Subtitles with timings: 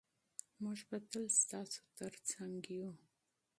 [0.61, 2.91] موږ به تل ستاسو ترڅنګ یو.